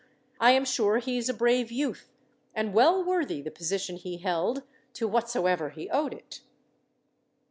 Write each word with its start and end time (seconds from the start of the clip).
I 0.39 0.53
am 0.53 0.65
sure 0.65 0.97
he 0.97 1.19
is 1.19 1.29
a 1.29 1.33
brave 1.35 1.71
youth, 1.71 2.11
and 2.55 2.73
well 2.73 3.03
worthy 3.03 3.39
the 3.43 3.51
position 3.51 3.97
he 3.97 4.17
held, 4.17 4.63
to 4.93 5.07
whatsoever 5.07 5.69
he 5.69 5.91
owed 5.91 6.15
it." 6.15 6.41